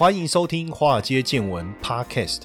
[0.00, 2.44] 欢迎收听《华尔街见闻》Podcast。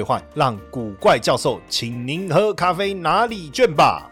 [0.33, 4.10] 让古怪教授请您喝咖啡拿礼券吧。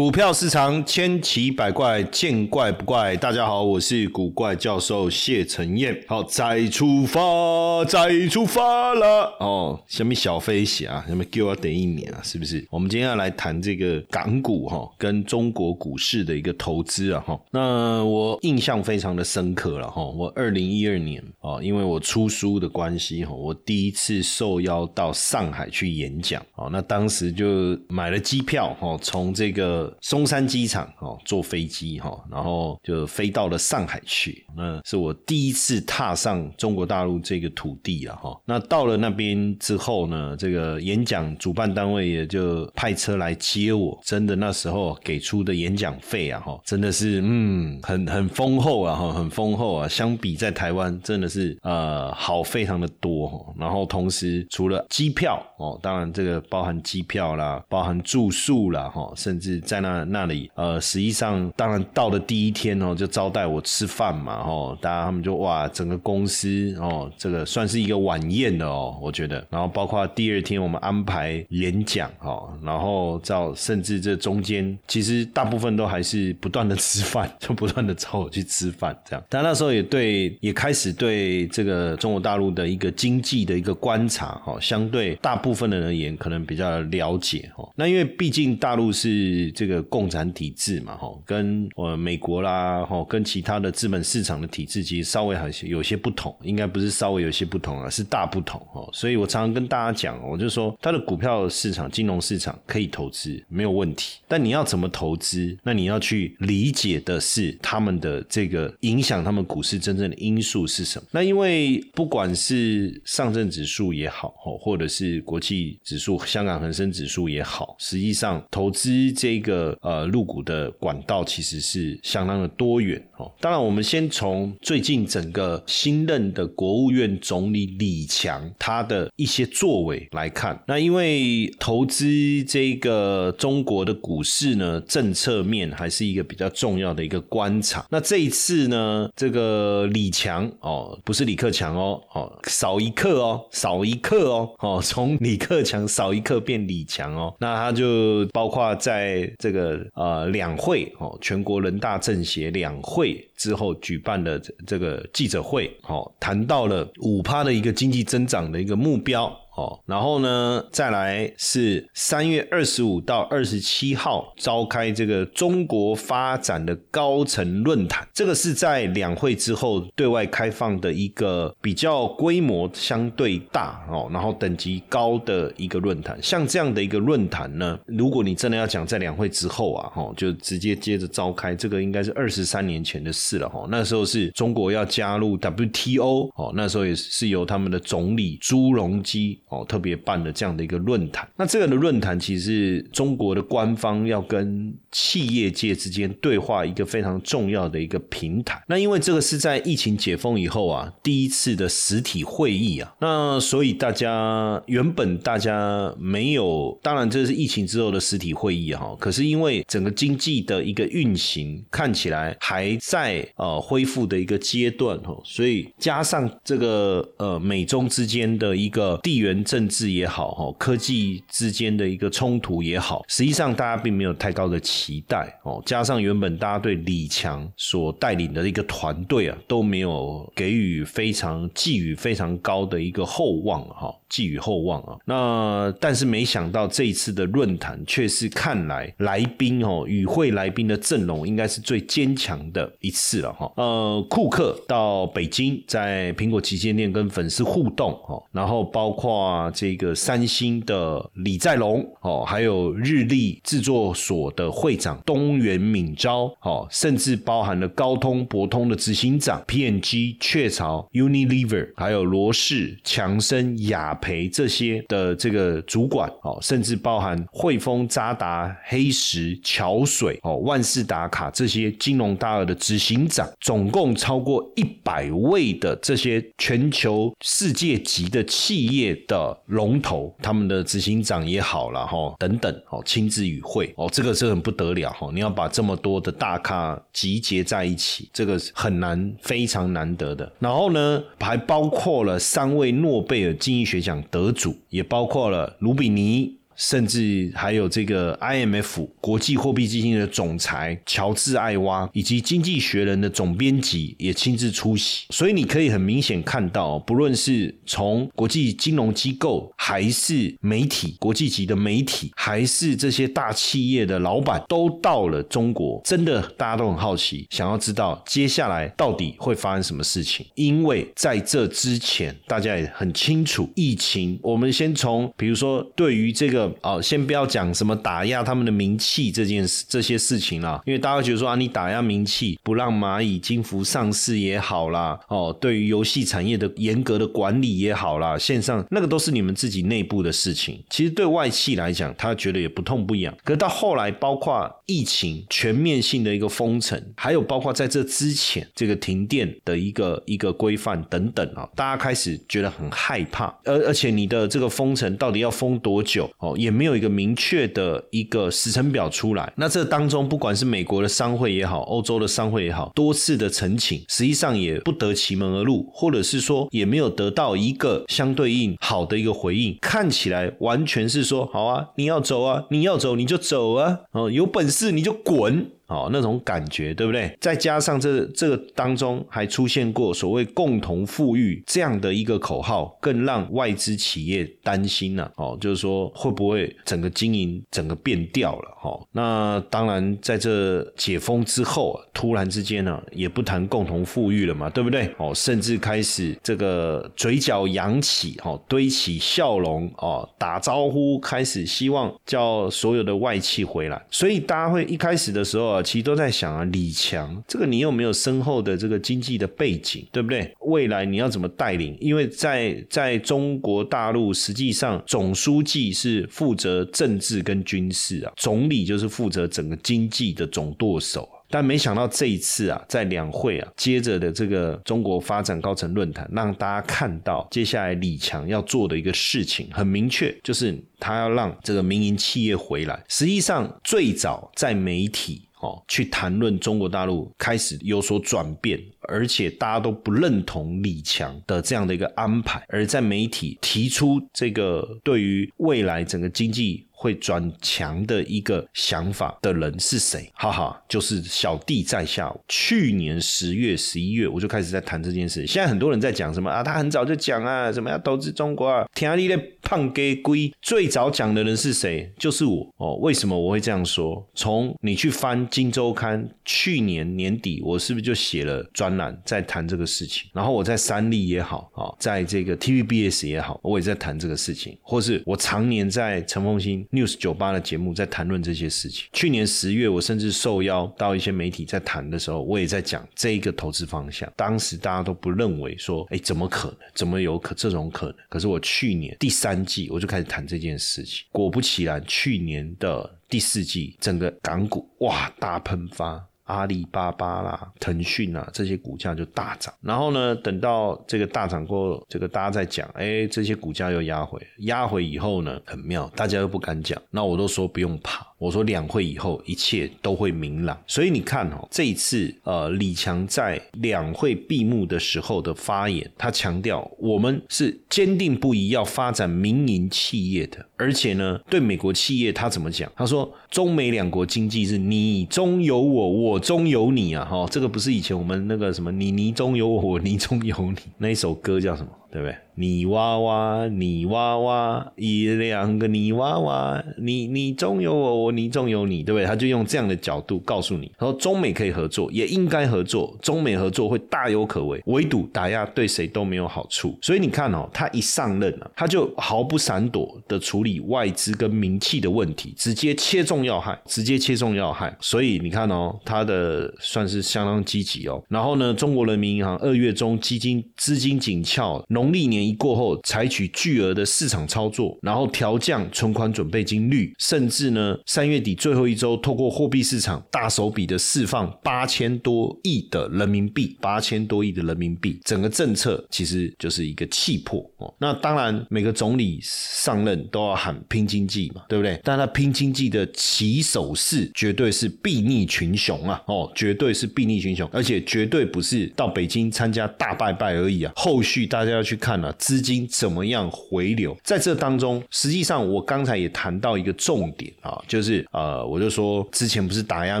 [0.00, 3.14] 股票市场千奇百怪，见怪不怪。
[3.18, 5.94] 大家好，我是古怪教授谢承彦。
[6.08, 9.30] 好，再出发，再出发了。
[9.40, 12.20] 哦，什么小飞侠，什么给我等一年啊？
[12.24, 12.66] 是不是？
[12.70, 17.38] 我们今天要来谈这个港股哈，跟中国股市的一个投资啊哈。
[17.50, 20.02] 那我印象非常的深刻了哈。
[20.02, 26.70] 我二零一二年啊，因为我出书的关系哈，我第一次受邀到上海去演讲哦。
[26.72, 34.46] 那当时就买了机票哈，从这个松山机场哦，坐飞机哈，然后就飞到了上海去。
[34.56, 38.40] 那是我第一次踏上中国大陆这个土地啊哈。
[38.44, 43.98] 那到了那边之后呢，这个演讲主办单位也就派车来接我。
[44.04, 49.86] 真的那时候给出的演讲费啊哈，真的是嗯很很丰厚啊哈，很丰厚啊。
[49.88, 53.54] 相比在台湾真的是呃好非常的多。
[53.58, 59.60] 然后同时除了机票哦，当然这个包含机票啦，包含住宿啦哈，甚至。
[59.60, 69.46] 在那那里，呃，实际上当然到的第一天哦，就招待我吃饭嘛，哦，大家他们就哇，整个公司哦，这个算是一个晚宴的哦，我觉得。
[69.50, 79.24] 然后包括第二天我们安排演讲哈，然后到甚至这中间，其实大部分都还是不断的吃饭，就不断的找我去吃饭这样。
[79.28, 87.68] 但那时候也对，也开始对这个中国大陆的一个经济的一个观察哈，相对大部分的人而言，可能比较了解哈。
[87.76, 89.50] 那因为毕竟大陆是。
[89.54, 98.88] 这个共产体制嘛，哈，跟呃美国啦，哈，跟其他的资本市场场的体制其实稍微还是有些不同，应该不是稍微有些不同啊，是大不同哦。
[98.92, 104.20] 所以我常常跟大家讲，我就说，它的股票市场、金融市场可以投资，没有问题。
[104.28, 105.58] 但你要怎么投资？
[105.64, 111.08] 那你要去理解的是他们的这个影响他们股市真正的因素是什么？
[111.10, 119.40] 那因为不管是上证指数也好，或者是国际指数、香港恒生指数也好，实际上投资这。
[119.40, 123.32] 个呃入股的管道其实是相当的多元哦。
[123.40, 130.62] 当然，我们先从最近整个新任的国务院总理李强他的一些作为来看。
[130.68, 137.86] 那因为投资这个中国的股市呢，政策面还是一个比较重要的一个观察。
[137.88, 149.32] 那这一次呢，这个李强哦，不是李克强哦，哦少一克哦，少一克哦，哦从李克强少一克变李强哦，那他就包括在。
[149.38, 159.34] 这个呃两会哦，全国人大政协两会之后举办的这个记者会，哦，谈到了五趴的一个经济增长的一个目标。
[159.60, 176.18] 哦，然后呢，再来是三月二十五到二十七号召开这个中国发展的高层论坛，这个是在两会之后对外开放的一个比较规模相对大哦，然后等级高的一个论坛。
[176.22, 183.66] 像这样的一个论坛呢，如果你真的要讲在两会之后啊，哈，就直接接着召开，这个应该是二十三年前的事了哈。
[183.68, 189.38] 那时候是中国要加入 WTO 哦，那时候也是由他们的总理朱镕基。
[189.50, 198.62] 哦，特别办的这样的一个论坛，那这个的论坛其实是中国的官方要跟企业界之间对话一个非常重要的一个平台。
[198.68, 219.39] 那因为这个是在疫情解封以后啊，第一次的实体会议啊，那所以大家原本大家没有，当然这是疫情之后的实体会议哈，可是因为整个经济的一个运行看起来还在呃恢复的一个阶段哦，所以加上这个呃美中之间的一个地缘。
[219.44, 225.62] 政治也好，哈，科技之间的一个冲突也好，实际上大家并没有太高的期待哦。
[225.64, 233.94] 加上原本大家对李强所带领的一个团队啊，都没有给予非常寄予非常高的一个厚望，哈。
[234.10, 243.52] 寄予厚望啊，那但是没想到这一次的论坛却是看来来宾哦与会来宾的阵容应该是最坚强的一次了哈。
[243.54, 290.30] 呃，库克到北京在苹果旗舰店跟粉丝互动哦，然后包括啊这个三星的李在龙哦，还有日立制作所的会长东原敏昭哦，甚至包含了高通、博通的执行长 P N G、雀巢、Unilever，还有罗氏、强生、雅培这些的这个主管哦，甚至包含汇丰、渣打、黑石、桥水哦、万事达卡这些金融大鳄的执行长，总共超过一百位的这些全球世界级的企业的龙头，他们的执行长也好了哈，等等哦，亲自与会哦，这个是很不得了哈，你要把这么多的大咖集结在一起，这个是很难，非常难得的。
[290.38, 296.39] 然后呢，还包括了三位诺贝尔经济学奖得主，也包括了卢比尼。
[296.60, 305.06] 甚至还有这个 IMF 国际货币基金的总裁乔治艾娃，以及经济学人的总编辑也亲自出席。
[305.08, 315.80] 所以你可以很明显看到，不论是从国际金融机构，还是媒体、国际级的媒体，还是这些大企业的老板，都到了中国。
[315.82, 320.26] 真的，大家都很好奇，想要知道接下来到底会发生什么事情。
[320.34, 324.20] 因为在这之前，大家也很清楚，疫情。
[324.22, 326.49] 我们先从，比如说对于这个。
[326.62, 340.62] 哦，先不要讲什么打压他们的名气这件事这些事情啦，因为大家觉得说啊，你打压名气，不让蚂蚁金服上市也好啦，哦，对于游戏产业的严格的管理也好啦，线上那个都是你们自己内部的事情。
[340.70, 343.14] 其实对外企来讲，他觉得也不痛不痒。
[343.24, 353.26] 可是到后来，包括疫情全面性的一个封城，还有包括在这之前这个停电的一个一个规范等等啊，大家开始觉得很害怕。
[353.44, 356.10] 而而且你的这个封城到底要封多久？
[356.18, 359.32] 哦，也没有一个明确的一个时程表出来。
[359.36, 369.56] 那这当中，不管是美国的商会也好，欧洲的商会也好，多次的澄清，实际上也不得其门而入，或者是说也没有得到一个相对应好的一个回应。
[369.60, 375.50] 看起来完全是说，好啊，你要走啊，你要走你就走啊，哦，有本事你就滚。
[375.70, 377.16] 哦，那种感觉对不对？
[377.20, 385.08] 再加上这这个当中还出现过所谓“共同富裕”这样的一个口号，更让外资企业担心了。
[385.14, 388.50] 哦，就是说会不会整个经营整个变掉了？
[388.60, 394.92] 哈，那当然在这解封之后，突然之间呢，也不谈共同富裕了嘛，对不对？
[394.98, 403.80] 哦，甚至开始这个嘴角扬起，哦，堆起笑容，哦，打招呼，开始希望叫所有的外企回来。
[403.88, 405.59] 所以大家会一开始的时候。
[405.62, 410.34] 其实都在想啊，李强这个你有没有深厚的这个经济的背景，对不对？
[410.40, 411.76] 未来你要怎么带领？
[411.80, 421.08] 因为在在中国大陆，实际上总书记是负责政治跟军事啊，总理就是负责整个经济的总舵手。
[421.32, 432.82] 但没想到这一次啊，在两会啊，接着的这个中国发展高层论坛，让大家看到接下来李强要做的一个事情很明确，就是他要让这个民营企业回来。
[432.88, 435.22] 实际上，最早在媒体。
[435.40, 446.66] 哦，去谈论中国大陆开始有所转变，而且大家都不认同李强的这样的一个安排，而在媒体提出这个对于未来整个经济。
[446.80, 450.10] 会转强的一个想法的人是谁？
[450.14, 452.10] 哈哈，就是小弟在下。
[452.26, 455.26] 去年十月、十一月，我就开始在谈这件事。
[455.26, 456.42] 现在很多人在讲什么啊？
[456.42, 458.64] 他很早就讲啊，什么要投资中国啊？
[458.74, 461.92] 天利的胖给龟，最早讲的人是谁？
[461.98, 462.76] 就是我哦。
[462.76, 464.02] 为什么我会这样说？
[464.14, 470.08] 从你去翻《金周刊》，去年年底，我是不是就写了专栏在谈这个事情？
[470.14, 476.66] 然后我在三立也好啊，在这个 TVBS 也好，我也在谈这个事情，或是我常年在陈凤新。
[476.72, 478.88] News 酒吧的节目在谈论这些事情。
[478.92, 484.10] 去年十月，我甚至受邀到一些媒体在谈的时候，我也在讲这一个投资方向。
[484.16, 486.58] 当时大家都不认为说，哎，怎么可能？
[486.74, 487.96] 怎么有可这种可能？
[488.08, 491.04] 可是我去年第三季我就开始谈这件事情。
[491.10, 496.06] 果不其然，去年的第四季，整个港股哇大喷发。
[496.30, 508.06] 阿里巴巴啦、腾讯啊这些股价就大涨，然后呢，等到这个大涨过，这个大家在讲，哎，这些股价又压回，压回以后呢，很妙，大家又不敢讲，那我都说不用怕。
[508.18, 522.70] 我说两会以后一切都会明朗，所以你看哦，这一次呃，李强在两会闭幕的时候的发言，他强调我们是坚定不移要发展民营企业的，而且呢，对美国企业他怎么讲？
[522.76, 531.68] 他说中美两国经济是你中有我，我中有你啊，哈，这个不是以前我们那个什么你你中有我，我你中有你那一首歌叫什么？
[531.90, 532.16] 对不对？
[532.36, 539.04] 你娃娃，你娃娃，一两个泥娃娃，你你中有我，我你中有你，对不对？
[539.04, 546.78] 他就用这样的角度告诉你，然后中美可以合作，也应该合作，中美合作会大有可为，围堵打压对谁都没有好处。
[546.80, 554.74] 所以你看哦，他一上任啊，他就毫不闪躲的处理外资跟名气的问题，直接切中要害，直接切中要害。
[554.80, 558.02] 所以你看哦，他的算是相当积极哦。
[558.08, 562.40] 然后呢，中国人民银行二月中基金资金紧俏，农历年一。
[562.40, 577.74] 过后采取巨额的市场操作，然后调降存款准备金率，甚至呢三月底最后一周，透过货币市场大手笔的释放八千多亿的人民币，八千多亿的人民币，整个政策其实就是一个气魄哦。
[577.78, 581.78] 那当然每个总理上任都要喊拼经济嘛，对不对？
[581.84, 592.12] 但他拼经济的起手式绝对是睥睨群雄啊，哦，绝对是睥睨群雄，而且绝对不是到北京参加大拜拜而已啊，后续大家要去去看啊。
[592.18, 593.96] 资金怎么样回流？
[594.02, 600.00] 在这当中，实际上我刚才也谈到一个重点啊，就是呃，我就说之前不是打压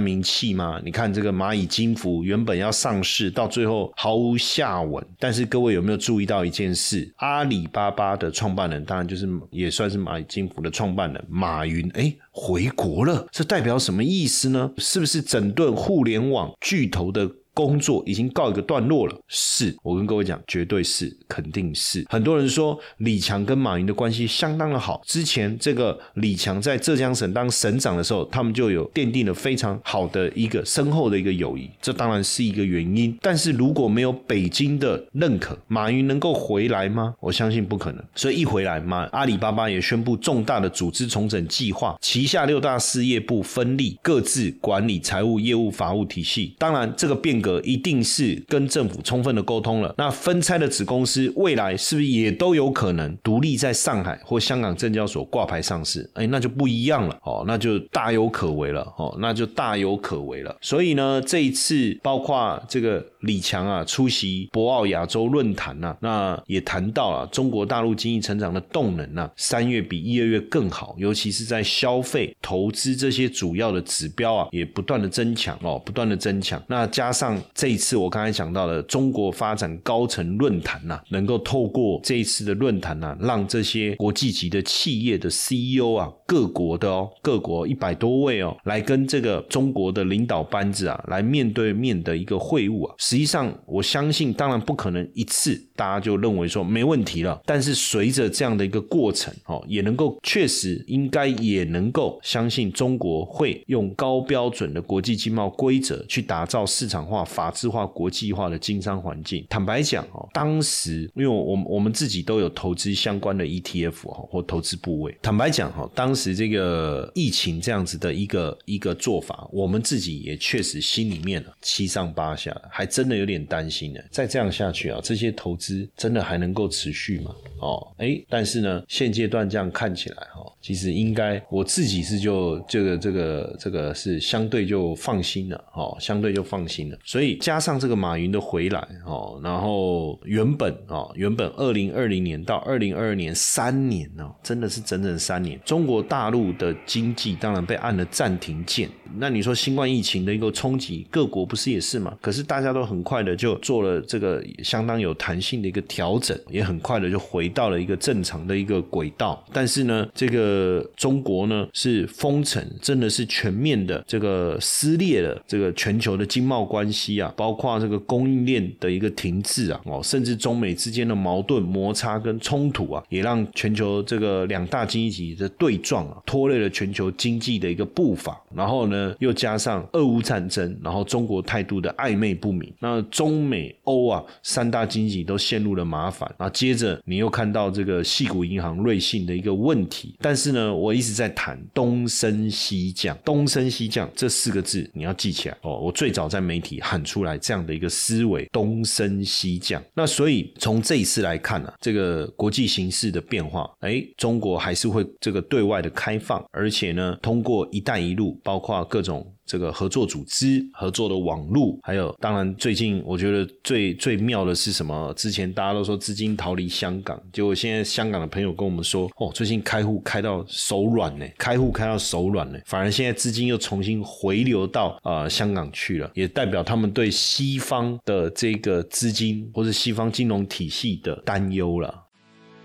[0.00, 0.80] 名气吗？
[0.84, 5.04] 你看这个蚂蚁金服原本要上市，到最后毫无下文。
[5.18, 7.10] 但是各位有没有注意到一件事？
[7.16, 14.70] 阿里巴巴的创办人，当然就是也算是蚂蚁金服的创办人马云，哎，回国了，这代表什么意思呢？
[14.78, 17.30] 是不是整顿互联网巨头的？
[17.66, 22.04] 工作已经告一个段落了，是我跟各位讲，绝对是，肯定是。
[22.08, 33.16] 很多人说李强跟马云的关系相当的好，之前这个李强在浙江省当省长的时候，他们就有奠定了非常好的一个深厚的一个友谊，这当然是一个原因。
[33.20, 37.14] 但是如果没有北京的认可，马云能够回来吗？
[37.20, 38.04] 我相信不可能。
[38.14, 46.54] 所以一回来，马阿里巴巴也宣布重大的组织重整计划，旗下六大事业部分立，各自管理财务、业务、法务体系。
[46.58, 47.49] 当然，这个变革。
[47.62, 49.94] 一定是跟政府充分的沟通了。
[49.96, 56.08] 那分拆的子公司未来是不是也都有可能独立在上海或香港证交所挂牌上市？
[56.14, 60.54] 哎，那就不一样了哦，那就大有可为了哦，那就大有可为了。
[60.60, 76.62] 所以呢，这一次包括这个李强啊出席博鳌亚洲论坛呐，那也谈到了中国大陆经济成长的动能呐，三月比一二月更好，尤其是在消费、投资这些主要的指标啊，也不断的增强哦，不断的增强。
[76.66, 92.94] 那加上这一次我刚才讲到的中国发展高层论坛呐，能够透过这一次的论坛呐，让这些国际级的企业的 CEO 啊，各国的哦，各国一百多位哦，来跟这个中国的领导班子啊，来面对面的一个会晤啊。
[92.98, 97.40] 实际上，我相信，当然不可能一次大家就认为说没问题了。
[97.44, 107.19] 但是随着这样的一个过程哦，也能够确实应该也能够相信中国会用高标准的国际经贸规则去打造市场化。
[107.24, 124.00] 法治化、国际化的经商环境，坦白讲哦，当时因为我我们自己都有投资相关的 ETF 哈或投资部位，坦白讲哈，当时这个疫情这样子的一个一个做法，我们自己也确实心里面七上八下，还真的有点担心呢。
[124.10, 127.34] 再这样下去啊，这些投资真的还能够持续吗？
[127.60, 136.98] 哦，哎，但是呢，现阶段这样看起来哈，其实应该我自己是就这个这个这个是相对就放心了哦，相对就放心了。
[137.10, 148.88] 所以加上这个马云的回来哦，然后原本哦，原本二零二零年到二零二二年三年哦，真的是整整三年，中国大陆的经济当然被按了暂停键。
[149.18, 152.16] 那你说新冠疫情的一个冲击，各国不是也是吗？
[152.20, 159.44] 可是大家都很快的就做了这个相当有弹性的一个调整，也很快的就回到了一个正常的一个轨道。
[159.52, 166.99] 但是呢，这个中国呢是封城，真的是全面的这个撕裂了这个全球的经贸关系。
[167.00, 178.38] 期啊，包括这个供应链的一个停滞啊，哦，甚至中美之间的矛盾摩擦跟冲突啊，也让全球这个两大经济体的对撞啊，拖累了全球经济的一个步伐。
[178.54, 186.30] 然后呢，又加上俄乌战争，然后中国态度的暧昧不明，那中美欧啊三大经济都陷入了麻烦。
[186.36, 190.14] 啊，接着你又看到这个细谷银行瑞信的一个问题。
[190.20, 195.78] 但是呢，我一直在谈东升西降，东升西降这四个字你要记起来哦。
[195.78, 196.80] 我最早在媒体。
[196.90, 199.80] 喊出来这样的一个思维，东升西降。
[199.94, 209.24] 那所以从这一次来看呢，这个国际形势的变化，哎，中国还是会这个对外的开放，而且呢，通过“一带一路”，包括各种。
[209.50, 215.12] 这个合作组织、合作的网路，还有当然最近我觉得最最妙的是什么？
[215.16, 231.92] 之前大家都说资金逃离香港，结果现在香港的朋友跟我们说，哦，最近开户开到手软呢，开户开到手软呢，反而现在资金又重新回流到啊香港去了，也代表他们对西方的这个资金或者西方金融体系的担忧了。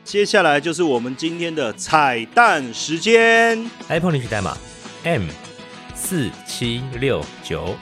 [0.03, 4.55] 接下来就是我们今天的彩蛋时间，iPhone 领取代码
[5.03, 5.23] M
[6.07, 7.75] 四七六九。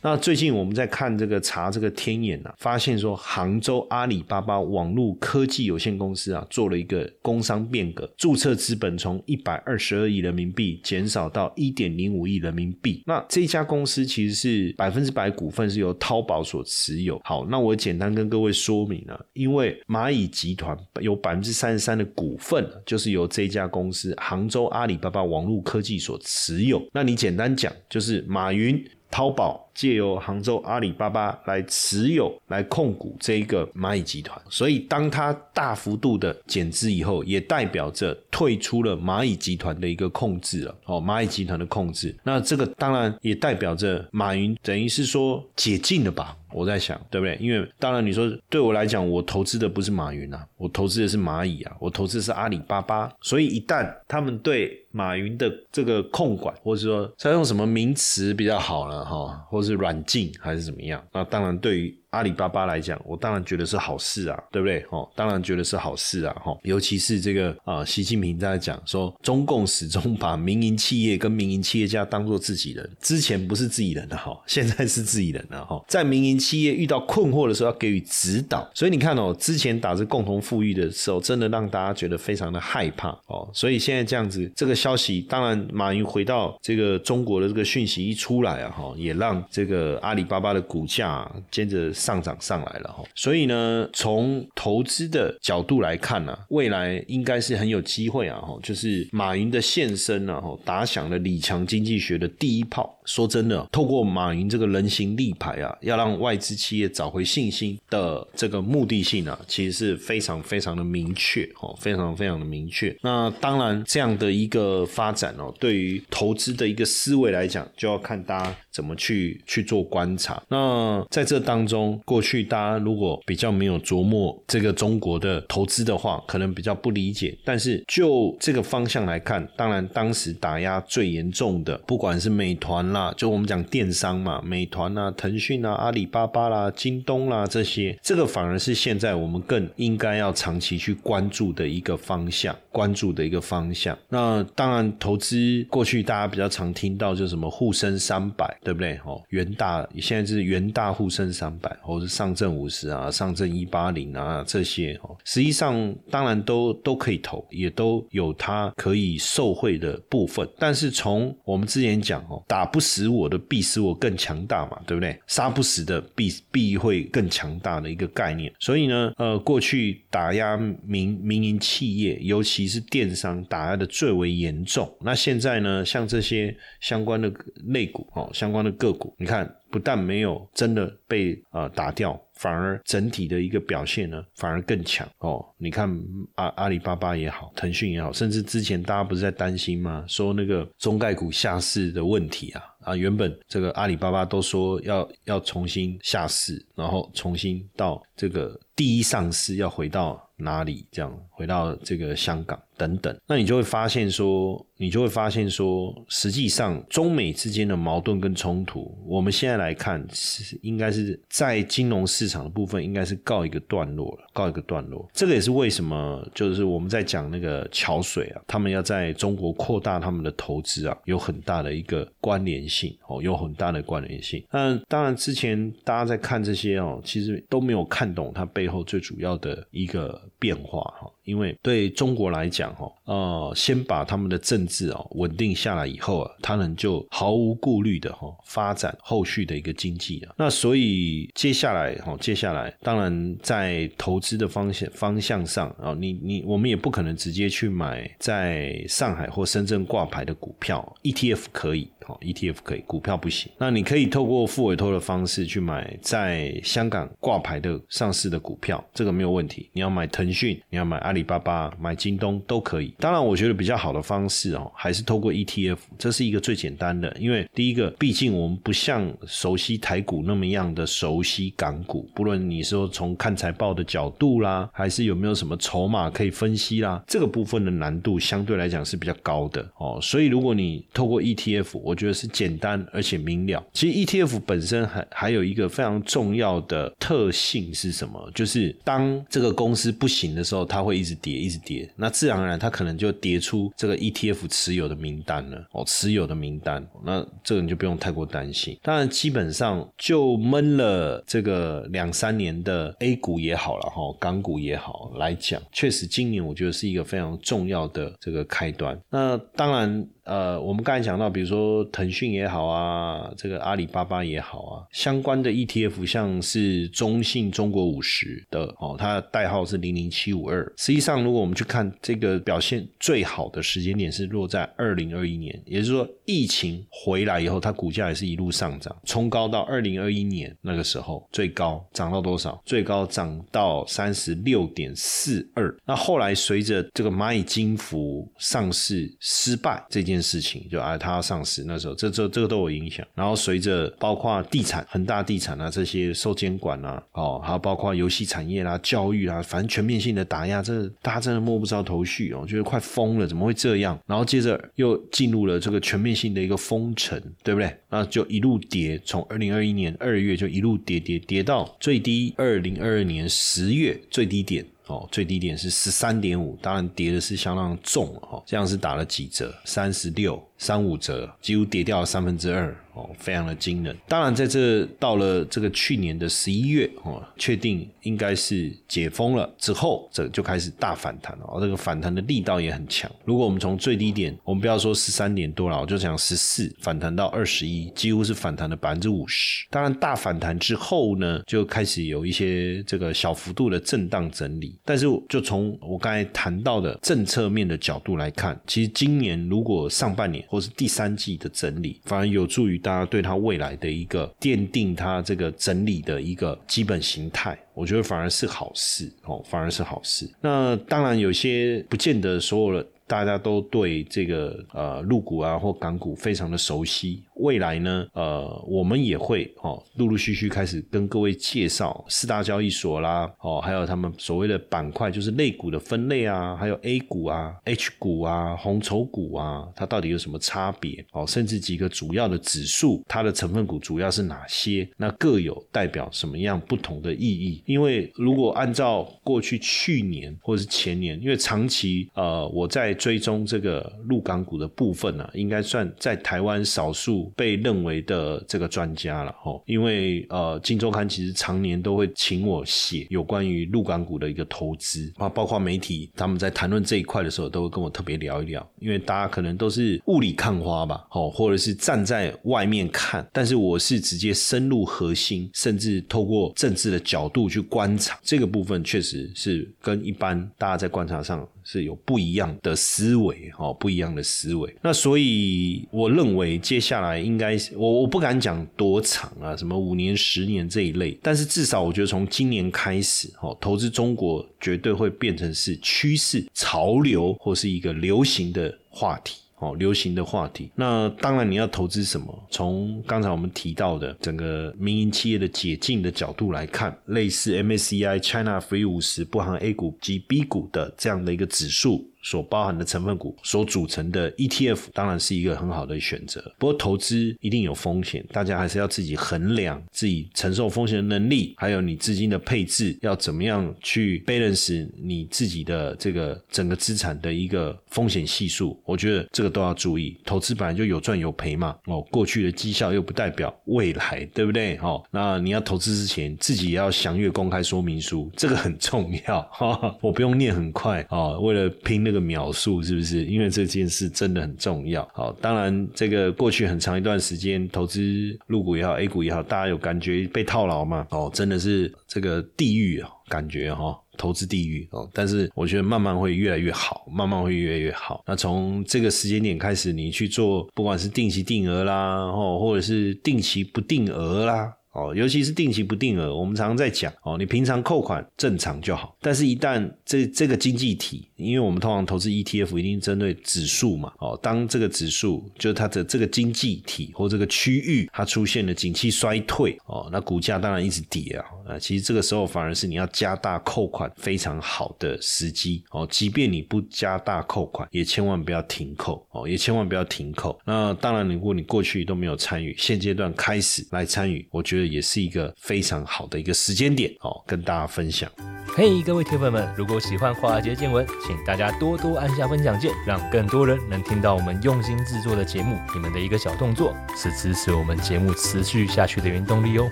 [0.00, 13.02] 那最近我们在看这个查这个天眼啊，发现说杭州阿里巴巴网络科技有限公司啊，做了一个工商变革，注册资本从一百二十二亿人民币减少到一点零五亿人民币。
[13.06, 17.20] 那这家公司其实是百分之百股份是由淘宝所持有。
[17.24, 26.80] 好，那我简单跟各位说明啊，因为蚂蚁集团有百分之三十三的股份就是由这家公司杭州阿里巴巴网络科技所持有。
[26.92, 28.80] 那你简单讲就是马云。
[29.10, 40.74] 淘宝借由杭州阿里巴巴来持有、来控股这一个蚂蚁集团，所以当它大幅度的减资以后，也代表着退出了蚂蚁集团的一个控制了。
[40.86, 46.36] 哦，蚂蚁集团的控制，那这个当然也代表着马云等于是说解禁了吧？
[46.50, 47.36] 我在想，对不对？
[47.40, 59.04] 因为当然你说对我来讲，我投资的不是马云啊，我投资的是蚂蚁啊，我投资的是阿里巴巴，所以一旦他们对马云的这个控管，或者说再用什么名词比较好呢？
[59.04, 61.04] 哈，或者是软禁还是怎么样？
[61.12, 61.94] 那当然对于。
[62.10, 64.82] 阿里巴巴来讲，我当然觉得是好事啊，对不对？
[64.90, 66.56] 哦，当然觉得是好事啊，哈。
[66.62, 75.84] 尤其是这个啊，习近平在讲说，中共始终把民营企业跟民营企业家当做自己人，之前不是自己人的哈， 现在是自己人了哈。
[75.86, 78.66] 在民营企业遇到困惑的时候，要给予指导。
[78.74, 83.46] 所以你看哦，之前打着共同富裕的时候，真的让大家觉得非常的害怕哦。
[83.52, 91.92] 所以现在这样子，这个消息，当然马云回到这个中国的这个讯息一出来啊，哈，也让这个阿里巴巴的股价接着。
[91.98, 102.94] 上涨上来了哈，所以呢，从投资的角度来看呢，未来应该是很有机会啊哈，就是马云的现身呢哈，打响了李强经济学的第一炮。
[103.04, 112.94] 说真的，透过马云这个人形立牌啊，要让外资企业找回信心的这个目的性啊，其实是非常非常的明确哦，非常非常的明确。
[113.00, 120.42] 那当然，这样的一个发展哦，对于投资的一个思维来讲，就要看大家怎么去去做观察。
[120.48, 127.36] 那在这当中，过去大家如果比较没有琢磨这个中国的投资的话，可能比较不理解。
[127.44, 133.12] 但是就这个方向来看，当然当时打压最严重的，不管是美团啦。
[133.16, 143.96] 就我们讲电商嘛，美团啊、腾讯啊、阿里巴巴啦、京东啦这些，这个反而是现在我们更应该要长期去关注的一个方向，关注的一个方向。
[144.08, 148.98] 那当然，投资过去大家比较常听到就什么沪深三百，对不对？
[149.04, 160.48] 哦，元大现在是元大沪深三百，或是上证五十啊、上证一八零啊这些，哦，实际上当然都都可以投，也都有它可以受惠的部分。
[160.58, 162.80] 但是从我们之前讲哦，打不。
[162.88, 165.20] 死我的必使我更强大嘛，对不对？
[165.26, 168.50] 杀不死的必必会更强大的一个概念。
[168.58, 174.90] 所以呢，呃，过去打压民民营企业，尤其是电商打压的最为严重。
[175.02, 177.30] 那现在呢，像这些相关的
[177.66, 179.54] 类股哦，相关的个股，你看。
[179.70, 185.44] 不但没有真的被呃打掉，反而整体的一个表现呢，反而更强哦。
[185.58, 185.88] 你看
[186.36, 190.04] 阿阿里巴巴也好，腾讯也好，甚至之前大家不是在担心吗？
[190.08, 200.24] 说那个中概股下市的问题啊啊，原本这个阿里巴巴都说要要重新下市，然后重新到这个第一上市要回到。
[200.40, 215.10] 哪里这样回到这个香港等等，那你就会发现说，你就会发现说，实际上中美之间的矛盾跟冲突，我们现在来看是应该是在金融市场的部分应该是告一个段落了，告一个段落。
[215.12, 224.40] 这个也是为什么就是我们在讲那个桥水啊，他们要在中国扩大他们的投资啊，有很大的一个关联性哦，有很大的关联性。
[224.52, 230.30] 那当然之前大家在看这些哦，其实都没有看懂它背后最主要的一个。
[230.38, 231.10] 变化哈。
[231.24, 240.34] 因为对中国来讲，哈，呃，先把他们的政治啊稳定下来以后啊，他们就毫无顾虑的哈发展后续的一个经济啊。
[240.38, 253.52] 那所以接下来哈，接下来当然在投资的方向方向上啊，你你我们也不可能直接去买在上海或深圳挂牌的股票，ETF 可以，哈，ETF 可以，股票不行。
[253.58, 259.68] 那你可以透过付委托的方式去买在香港挂牌的上市的股票，这个没有问题。
[259.74, 262.92] 你要买腾腾讯，你要买阿里巴巴、买京东都可以。
[262.98, 267.14] 当然，我觉得比较好的方式哦，还是透过 ETF，这是一个最简单的。
[267.18, 279.98] 因为第一个，毕竟我们不像熟悉台股那么样的熟悉港股，不论你说从看财报的角度啦，还是有没有什么筹码可以分析啦，这个部分的难度相对来讲是比较高的哦。
[280.02, 283.64] 所以，如果你透过 ETF，我觉得是简单而且明了。
[283.72, 288.30] 其实 ETF 本身还还有一个非常重要的特性是什么？
[288.34, 291.88] 就是当这个公司不行的时候，它会一直跌，一直跌。
[291.96, 296.86] 那自然而然，它可能就跌出这个 ETF 持有的名单了哦，持有的名单。
[297.04, 298.78] 那这个你就不用太过担心。
[298.82, 308.98] 当然，基本上就闷了这个两三年的 A 股也好了哈，港股也好来讲，确实今年我觉得是一个非常重要的这个开端。
[309.10, 310.08] 那当然。
[310.28, 320.70] 呃，我们刚才讲到，比如说腾讯也好啊，这个阿里巴巴也好啊，相关的 ETF 像是中信中国五十的哦，它的代号是零零七五二。
[320.76, 332.60] 实际上，如果我们去看这个表现最好的时间点是落在二零二一年，也就是说疫情回来以后，它股价也是一路上涨，冲高到二零二一年那个时候最高涨到多少？
[332.66, 335.74] 最高涨到三十六点四二。
[335.86, 340.17] 那后来随着这个蚂蚁金服上市失败这件。
[340.20, 343.06] 事情就啊，它要上市那时候，这这这个都有影响。
[343.14, 353.98] 然后随着包括地产、恒大地产啊这些受监管啊，哦，还有包括游戏产业啦、教育啊，反正全面性的打压，这大家真的摸不着头绪哦，觉得快疯了，怎么会这样？
[354.06, 357.74] 然后接着又进入了这个全面性的一个封城，对不对？
[357.90, 364.64] 那就一路跌，从二零二一年二月就一路跌跌跌到最低二零二二年十月最低点。
[364.88, 369.54] 哦，最低点是十三点五，当然跌的是相当重哦，这样是打了几折？
[369.64, 370.42] 三十六。
[370.60, 373.96] 三五折，几乎跌掉了三分之二哦，非常的惊人。
[374.08, 381.44] 当然，在这到了这个去年的十一月哦，确定应该是解封了之后，这就开始大反弹了。
[381.46, 383.10] 哦，这个反弹的力道也很强。
[383.24, 389.66] 如果我们从最低点，我们不要说十三点多了，我就讲十四，反弹到二十一，几乎是反弹了百分之五十。
[389.70, 394.76] 当然，大反弹之后呢，就开始有一些这个小幅度的震荡整理。
[394.84, 410.26] 但是，就从我刚才谈到的政策面的角度来看，其实今年如果上半年或是第三季的整理，反而有助于大家对他未来的一个奠定他这个整理的一个基本形态，我觉得反而是好事哦，反而是好事。
[410.40, 412.88] 那当然有些不见得所有的。
[413.08, 431.26] 大家都对这个呃陆股啊或港股非常的熟悉，未来呢呃我们也会哦陆陆续续开始跟各位介绍四大交易所啦哦还有他们所谓的板块就是类股的分类啊，还有 A 股啊 H 股啊红筹股啊，它到底有什么差别哦？
[431.26, 434.88] 甚至几个主要的指数，它的成分股主要是哪些？
[434.96, 437.62] 那各有代表什么样不同的意义？
[437.64, 449.62] 因为如果按照过去去年或者是前年，因为长期呃我在追踪这个陆港股的部分呢，应该算在台湾少数被认为的这个专家了哦。
[449.66, 458.68] 因为呃，金周刊其实常年都会请我写有关于陆港股的一个投资啊，包括媒体他们在谈论这一块的时候，都会跟我特别聊一聊。
[458.80, 471.46] 因为大家可能都是雾里看花吧，哦，或者是站在外面看，但是我是直接深入核心，甚至透过政治的角度去观察这个部分，确实是跟一般大家在观察上。
[471.70, 474.74] 是有不一样的思维哦，不一样的思维。
[474.80, 489.42] 那所以我认为接下来应该我我不敢讲多长啊，什么五年、十年这一类，但是至少我觉得从今年开始哦，投资中国绝对会变成是趋势、潮流或是一个流行的话题。
[489.60, 490.70] 哦，流行的话题。
[490.74, 492.46] 那当然，你要投资什么？
[492.50, 502.08] 从刚才我们提到的整个民营企业的解禁的角度来看，类似 MSCI China Free 五十不含 A 股及 B 股的这样的一个指数。
[502.22, 520.16] 所包含的成分股所组成的 ETF 当然是一个很好的选择，不过投资一定有风险，大家还是要自己衡量自己承受风险的能力，还有你资金的配置要怎么样去 balance 你自己的这个整个资产的一个风险系数，我觉得这个都要注意。
[520.24, 524.76] 投资本来就有赚有赔嘛，哦，过去的绩效又不代表未来，对不对？
[524.78, 529.42] 哦，那你要投资之前自己也要详阅公开说明书，这个很重要。
[529.52, 532.18] 哈，我不用念很快啊，为了拼那个。
[532.28, 533.24] 描述是不是？
[533.24, 535.08] 因为这件事真的很重要。
[535.14, 541.06] 好，当然，这个过去很长一段时间，投资入股也好，A 股也好，大家有感觉被套牢嘛？
[541.10, 545.08] 哦，真的是这个地狱啊，感觉哈，投资地狱哦。
[545.14, 548.22] 但是我觉得慢慢会越来越好，慢慢会越来越好。
[548.26, 554.74] 那从这个时间点开始，你去做，不管是定期定额啦，哦，或者是定期不定额啦。
[554.92, 580.58] 哦，尤其是定期不定额，我们常常在讲哦，你平常扣款正常就好，但是一旦这这个经济体，因为我们通常投资 ETF 一定针对指数嘛，哦，当这个指数就是它的这个经济体或这个区域它出现了景气衰退哦，那股价当然一直跌啊，啊，其实这个时候反而是你要加大扣款非常好的时机哦，即便你不加大扣款，也千万不要停扣哦，也千万不要停扣。
[580.64, 584.88] 那当然，如果你过去都没有参与，现阶段开始来参与，我觉得。
[584.88, 588.30] 也是一个非常好的一个时间点哦，跟大家分享。
[588.68, 595.78] 嘿，各位铁粉们，如果喜欢华尔街见闻，请大家多多按下分享键，让更多人能听到我们用心制作的节目。
[595.92, 599.90] 你们的一个小动作，是支持我们节目持续下去的原动力哦，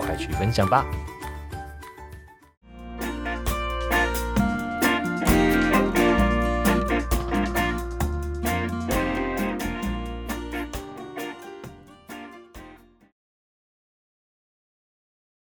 [0.00, 0.84] 快去分享吧。